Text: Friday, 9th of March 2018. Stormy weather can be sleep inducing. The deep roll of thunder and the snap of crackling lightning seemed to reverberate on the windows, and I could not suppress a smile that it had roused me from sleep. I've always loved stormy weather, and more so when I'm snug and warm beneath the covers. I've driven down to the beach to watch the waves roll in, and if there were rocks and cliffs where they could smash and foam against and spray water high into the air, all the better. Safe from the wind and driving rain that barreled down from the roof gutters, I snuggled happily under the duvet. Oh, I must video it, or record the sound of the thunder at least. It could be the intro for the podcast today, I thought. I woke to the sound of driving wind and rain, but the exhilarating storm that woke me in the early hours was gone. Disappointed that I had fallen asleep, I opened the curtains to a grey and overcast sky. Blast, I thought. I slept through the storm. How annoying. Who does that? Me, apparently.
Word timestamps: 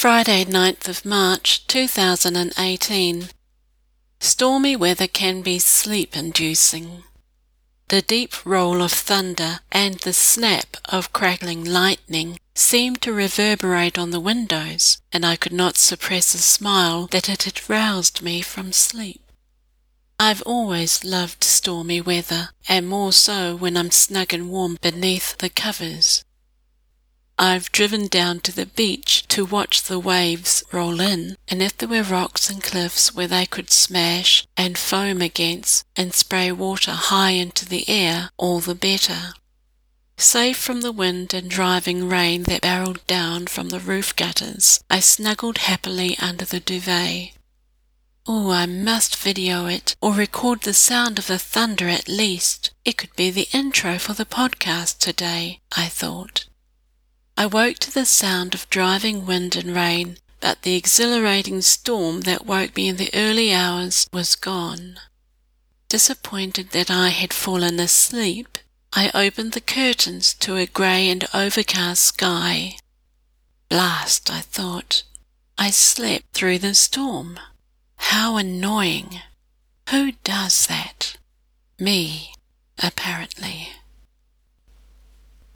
Friday, 0.00 0.46
9th 0.46 0.88
of 0.88 1.04
March 1.04 1.66
2018. 1.66 3.28
Stormy 4.18 4.74
weather 4.74 5.06
can 5.06 5.42
be 5.42 5.58
sleep 5.58 6.16
inducing. 6.16 7.02
The 7.88 8.00
deep 8.00 8.46
roll 8.46 8.80
of 8.80 8.92
thunder 8.92 9.60
and 9.70 9.96
the 9.96 10.14
snap 10.14 10.78
of 10.86 11.12
crackling 11.12 11.66
lightning 11.66 12.38
seemed 12.54 13.02
to 13.02 13.12
reverberate 13.12 13.98
on 13.98 14.10
the 14.10 14.20
windows, 14.20 15.02
and 15.12 15.26
I 15.26 15.36
could 15.36 15.52
not 15.52 15.76
suppress 15.76 16.32
a 16.32 16.38
smile 16.38 17.06
that 17.08 17.28
it 17.28 17.42
had 17.42 17.68
roused 17.68 18.22
me 18.22 18.40
from 18.40 18.72
sleep. 18.72 19.20
I've 20.18 20.40
always 20.46 21.04
loved 21.04 21.44
stormy 21.44 22.00
weather, 22.00 22.48
and 22.66 22.88
more 22.88 23.12
so 23.12 23.54
when 23.54 23.76
I'm 23.76 23.90
snug 23.90 24.32
and 24.32 24.48
warm 24.48 24.78
beneath 24.80 25.36
the 25.36 25.50
covers. 25.50 26.24
I've 27.42 27.72
driven 27.72 28.06
down 28.08 28.40
to 28.40 28.52
the 28.52 28.66
beach 28.66 29.26
to 29.28 29.46
watch 29.46 29.84
the 29.84 29.98
waves 29.98 30.62
roll 30.72 31.00
in, 31.00 31.38
and 31.48 31.62
if 31.62 31.74
there 31.74 31.88
were 31.88 32.02
rocks 32.02 32.50
and 32.50 32.62
cliffs 32.62 33.14
where 33.14 33.28
they 33.28 33.46
could 33.46 33.70
smash 33.70 34.46
and 34.58 34.76
foam 34.76 35.22
against 35.22 35.86
and 35.96 36.12
spray 36.12 36.52
water 36.52 36.90
high 36.90 37.30
into 37.30 37.64
the 37.64 37.88
air, 37.88 38.28
all 38.36 38.60
the 38.60 38.74
better. 38.74 39.32
Safe 40.18 40.58
from 40.58 40.82
the 40.82 40.92
wind 40.92 41.32
and 41.32 41.48
driving 41.48 42.10
rain 42.10 42.42
that 42.42 42.60
barreled 42.60 43.06
down 43.06 43.46
from 43.46 43.70
the 43.70 43.80
roof 43.80 44.14
gutters, 44.14 44.84
I 44.90 45.00
snuggled 45.00 45.56
happily 45.56 46.18
under 46.18 46.44
the 46.44 46.60
duvet. 46.60 47.30
Oh, 48.26 48.50
I 48.50 48.66
must 48.66 49.16
video 49.16 49.64
it, 49.64 49.96
or 50.02 50.12
record 50.12 50.60
the 50.60 50.74
sound 50.74 51.18
of 51.18 51.26
the 51.26 51.38
thunder 51.38 51.88
at 51.88 52.06
least. 52.06 52.72
It 52.84 52.98
could 52.98 53.16
be 53.16 53.30
the 53.30 53.48
intro 53.54 53.98
for 53.98 54.12
the 54.12 54.26
podcast 54.26 54.98
today, 54.98 55.60
I 55.74 55.86
thought. 55.86 56.44
I 57.40 57.46
woke 57.46 57.78
to 57.78 57.90
the 57.90 58.04
sound 58.04 58.52
of 58.54 58.68
driving 58.68 59.24
wind 59.24 59.56
and 59.56 59.74
rain, 59.74 60.18
but 60.40 60.60
the 60.60 60.76
exhilarating 60.76 61.62
storm 61.62 62.20
that 62.28 62.44
woke 62.44 62.76
me 62.76 62.88
in 62.88 62.98
the 62.98 63.08
early 63.14 63.50
hours 63.50 64.06
was 64.12 64.34
gone. 64.34 65.00
Disappointed 65.88 66.72
that 66.72 66.90
I 66.90 67.08
had 67.08 67.32
fallen 67.32 67.80
asleep, 67.80 68.58
I 68.92 69.10
opened 69.14 69.52
the 69.52 69.62
curtains 69.62 70.34
to 70.34 70.56
a 70.56 70.66
grey 70.66 71.08
and 71.08 71.26
overcast 71.32 72.04
sky. 72.04 72.76
Blast, 73.70 74.30
I 74.30 74.40
thought. 74.40 75.04
I 75.56 75.70
slept 75.70 76.34
through 76.34 76.58
the 76.58 76.74
storm. 76.74 77.40
How 77.96 78.36
annoying. 78.36 79.18
Who 79.88 80.12
does 80.24 80.66
that? 80.66 81.16
Me, 81.78 82.34
apparently. 82.82 83.70